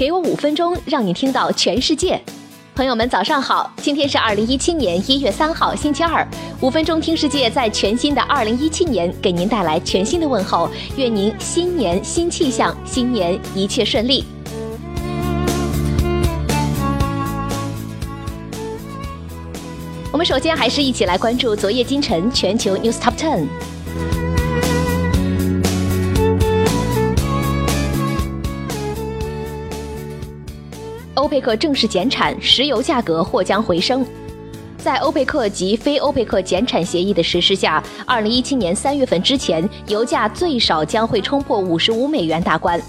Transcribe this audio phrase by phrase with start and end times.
[0.00, 2.18] 给我五分钟，让你听到全世界。
[2.74, 3.70] 朋友们，早上好！
[3.82, 6.26] 今天是二零一七年一月三号，星期二。
[6.62, 10.70] 五分钟听世界，在全新的二零一七年，给您带来全新的问候。
[10.96, 14.24] 愿您新年新气象，新年一切顺利。
[20.10, 23.46] 我们首先还是一起来关注昨夜今晨全球 news top ten。
[31.20, 34.02] 欧佩克正式减产，石油价格或将回升。
[34.78, 42.80] 在欧佩克及非欧佩克减产协议的实施下，二零一七年三月份之前，油价最少将会冲破五十五美元大关。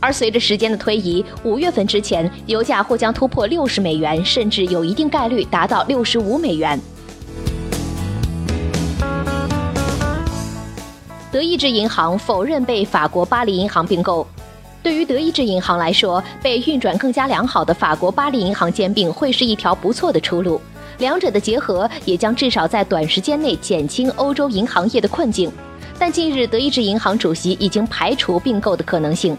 [0.00, 6.80] 而随着时间的推移，五月份之前，油价或将突破六十美元，甚至有一定概率达到六十五美元。
[11.30, 14.26] 德意志银行否认被法国巴黎银行并购。
[14.86, 20.60] 对于德意志银行来说，被运转更加良好的法国巴黎银行兼并会是一条不错的出路。
[20.98, 25.50] 两者的结合也将至少在短时间内减轻欧洲银行业的困境。
[25.98, 29.36] 但近日，德意志银行主席已经排除并购的可能性。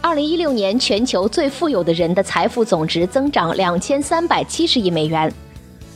[0.00, 5.32] 二零一六年，全球最富有的人的财富总值增长两千三百七十亿美元。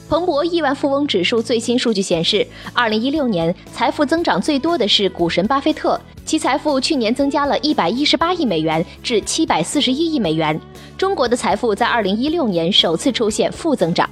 [0.07, 10.61] 彭博亿万富翁指数最新数据显示，二零一六年财富增长最多的是股神巴菲特，其财富去年增加了一百一十八亿美元至七百四十一亿美元。
[10.99, 14.09] 中国的财富在二零一六年首次出现负增长。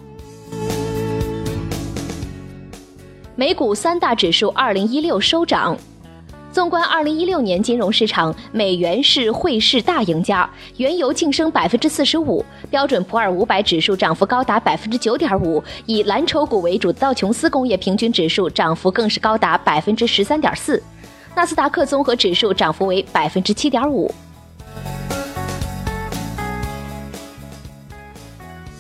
[3.37, 5.77] 美股三大指数二零一六收涨。
[6.53, 20.83] 纵观二零一六年金融市场，美元是汇市大赢家，原油净升百分之四十五，标准普尔五百指数涨幅高达百分之九点五，以蓝筹股为主的道琼斯工业平均指数涨幅更是高达百分之十三点四，
[21.35, 24.13] 纳斯达克综合指数涨幅为百分之七点五。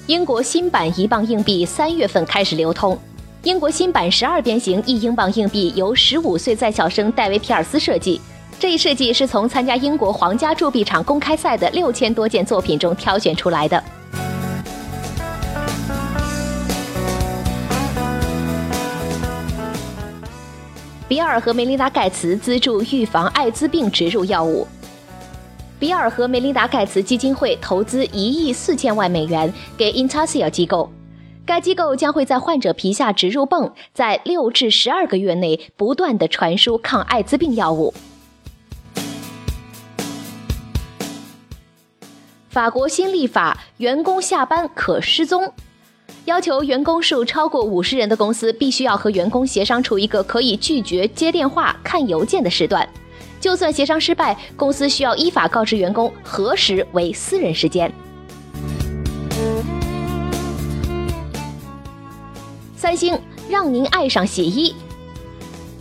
[0.08, 2.98] 英国新版一磅硬币三月份开始流通。
[3.44, 8.20] 英国新版十二边形一英镑硬币由十五岁在校生戴维·皮尔斯设计。
[8.56, 13.82] 这一设计是从参加英国皇家铸币厂公开赛的六千多件作品中挑选出来的。
[21.08, 24.64] 比尔和梅琳达·盖茨资助预防艾滋病植入药物。
[25.80, 30.88] 比尔和梅琳达·盖茨基金会投资一亿四千万美元给 Intasia 机构。
[31.44, 37.92] 该机构将会在患者皮下植入泵，在六至十二个月内不断的传输抗艾滋病药物。
[42.48, 45.52] 法国新立法，员工下班可失踪，
[46.26, 52.88] 要求员工数超过五十人的公司必须要和员工协商出一个可以拒绝接电话、看邮件的时段。
[53.40, 57.92] 就算协商失败，公司需要依法告知员工何时为私人时间。
[62.82, 63.16] 三星
[63.48, 64.74] 让您爱上洗衣。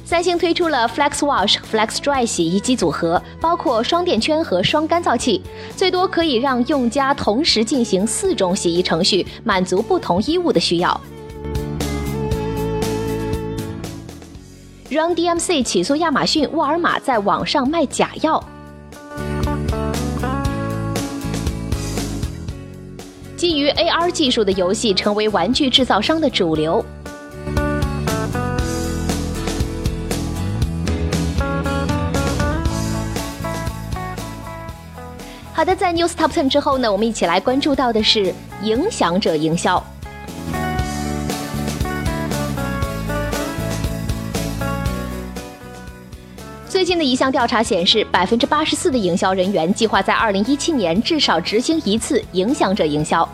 [0.05, 5.41] 三星推出了 Flex Wash、Flex Dry 洗衣机组合，包括双电圈和双干燥器，
[5.75, 11.01] 最多可以让用家同时进行四种洗衣程序，满足不同衣物的需要。
[14.91, 18.43] Run DMC 起诉亚马逊、沃尔玛在网上卖假药。
[23.51, 26.85] 基于 AR 技术的游戏成为玩具制造商的主流。
[35.51, 39.85] 好的，在 News Top Ten 之后呢，我们一起来关注到的是影响者营销。
[46.81, 53.29] 最近的一项调查显示，百分之八十四的营销人员计划在二零一七年至少执行一次影响者营销。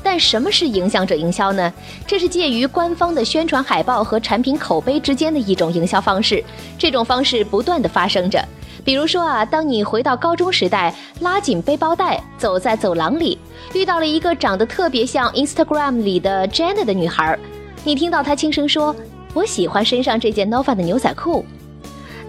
[0.00, 1.72] 但什么是影响者营销呢？
[2.06, 6.40] 这是介于官方的宣传海报和产品口碑之间的一种营销方式。
[6.78, 8.40] 这种方式不断的发生着。
[8.84, 13.36] 比如说啊，当你回到高中时代，拉紧背包带，走在走廊里，
[13.74, 17.36] 遇到了一个长得特别像 Instagram 里的 Jenna 的女孩，
[17.82, 18.94] 你听到她轻声说
[19.34, 21.44] ：“我喜欢身上这件 Nova 的牛仔裤。”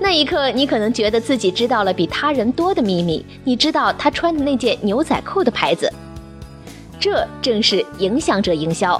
[0.01, 3.23] 那一刻，你可能觉得自己知道了比他人多的秘密。
[3.43, 5.91] 你知道他穿的那件牛仔裤的牌子，
[6.97, 8.99] 这正是影响者营销。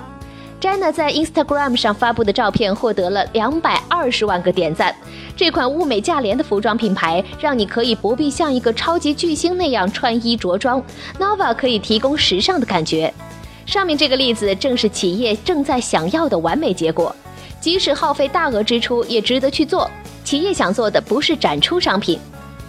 [0.60, 4.94] Jenna 在 Instagram 上发布的照片获得了两百二十万个点赞。
[5.38, 10.84] 这款物美价廉的服装品牌，让你可以不必像一个超级巨星那样穿衣着装。
[11.18, 13.14] Nova 可以提供时尚的感觉。
[13.66, 17.16] 上面这个例子正是企业正在想要的完美结果。
[17.60, 19.90] 即使耗费大额支出，也值得去做。
[20.24, 22.20] 企业想做的不是展出商品，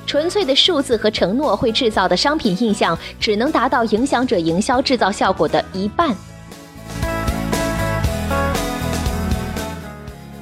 [0.06, 6.14] 纯粹的数字和承诺会制造的商品印象，只能达到影响者营销制造效果的一半。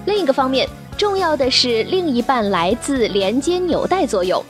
[0.06, 0.66] 另一个方面，
[0.96, 4.42] 重要的是另一半来自连接纽带作用。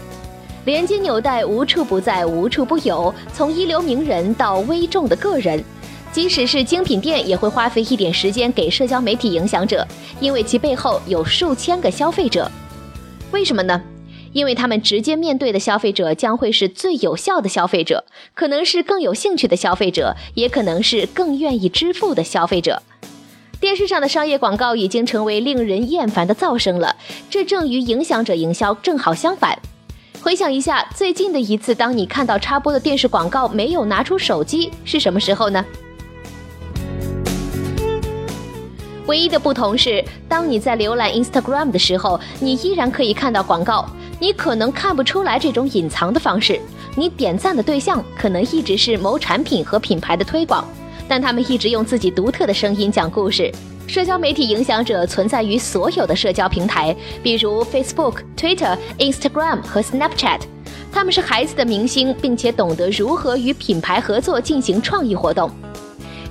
[0.64, 5.64] 连接纽带无处不在，无处不有，从一流名人到微众的个人。
[6.12, 9.86] 即使是精品店，也会花费一点时间给社交媒体影响者，
[10.20, 12.50] 因为其背后有数千个消费者。
[13.30, 13.80] 为什么呢？
[14.32, 22.82] 因为他们直接面对的消费者将会是最有效的消费者，可能是更有兴趣的消费者，也可能是更愿意支付的消费者。
[23.60, 26.94] 电视上的商业广告已经成为令人厌烦的噪声了，
[27.30, 29.58] 这正与影响者营销正好相反。
[30.20, 35.64] 回想一下，最近的一次，当你看到插播的电视广告没有拿出手机，是什么时候呢？
[39.08, 43.88] 唯一的不同是，当你在浏览 Instagram 的时候，你依然可以看到广告。
[44.20, 46.60] 你可能看不出来这种隐藏的方式。
[46.94, 50.62] 你点赞的对象可能一直是某产品和品牌的推广，
[51.08, 53.50] 但他们一直用自己独特的声音讲故事。
[53.86, 60.40] 社交媒体影响者存在于所有的社交平台，比如 Facebook、Twitter、Instagram 和 Snapchat。
[60.92, 65.50] 他们是孩子的明星，并且懂得如何与品牌合作进行创意活动。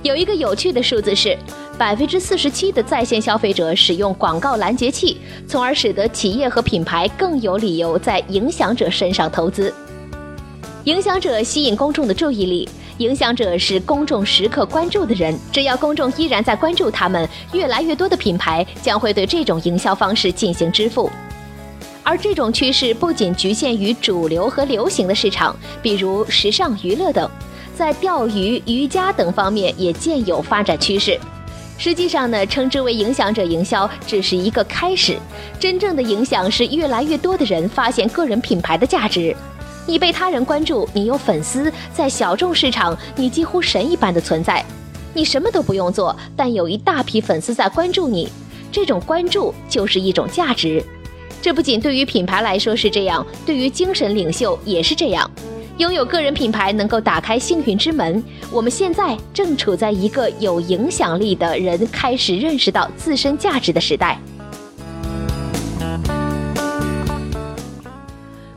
[0.04, 1.36] 有一个有趣的数字是。
[1.78, 5.16] 百分之四十七的在线消费者使用广告拦截器，
[5.46, 9.72] 从而使得企业和品牌更有理由在影响者身上投资。
[10.84, 15.38] 影响者吸引公众的注意力，影响者是公众时刻关注的人。
[15.52, 21.08] 只要公众依然在关注他们，越来越多的品牌将会对这种营销方式进行支付。
[22.02, 27.30] 而这种趋势不仅局限于主流和流行的市场，比如时尚、娱乐等，
[27.76, 31.16] 在钓鱼、瑜伽等方面也渐有发展趋势。
[31.78, 35.16] 实际上呢，称之为影响者营销只是一个开始，
[35.60, 39.34] 真正的影响是越来越多的人发现个人品牌的价值。
[39.86, 44.62] 你被他人关注，你有粉丝，在小众市场，你几乎神一般的存在。
[45.14, 48.28] 你什么都不用做，但有一大批粉丝在关注你，
[48.72, 50.84] 这种关注就是一种价值。
[51.40, 55.30] 这不仅对于品牌来说是这样，对于精神领袖也是这样。
[55.78, 58.22] 拥有个人品牌能够打开幸运之门。
[58.50, 64.18] 我们现在正处在一个有影响力的人开始认识到自身价值的时代。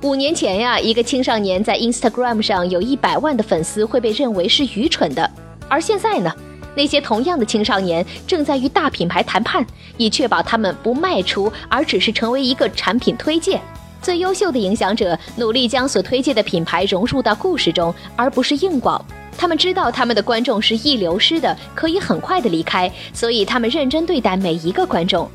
[0.02, 5.30] 五年前呀，一个青少年在 Instagram 上有一百万的粉丝会被认为是愚蠢的，
[5.70, 6.36] 而现在呢，
[6.76, 9.64] 那些同样的青少年正在与大品牌谈判，
[9.98, 13.62] 以确保他们不卖出，而只是成为一个产品推荐。
[14.01, 19.03] 最优秀的影响者努力将所推荐的品牌融入到故事中，而不是硬广。
[19.38, 25.30] 他们知道他们的观众是易流失的，可以很快的离开，所以他们认真对待每一个观众。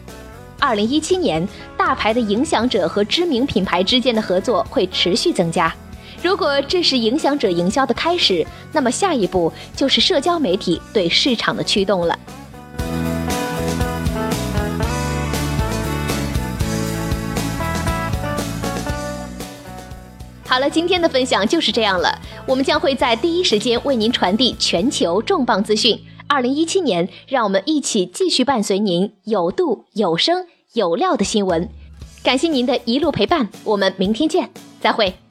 [0.59, 1.47] 二零一七年，
[1.77, 5.73] 大牌的影响者和知名品牌之间的合作会持续增加。
[6.23, 12.19] 如果这是影响者营销的开始，那么下一步就是社交媒体对市场的驱动了。
[20.49, 22.19] 好了，今天的分享就是这样了。
[22.47, 26.01] 我们将会在第一时间为您传递全球重磅资讯。
[26.29, 31.69] 二零一七年，让我们一起继续伴随您有度、有声、有料的新闻。
[32.23, 35.26] 感谢您的一路陪伴，我们明天见，再会。